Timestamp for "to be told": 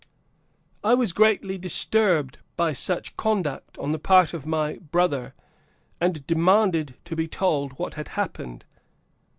7.05-7.73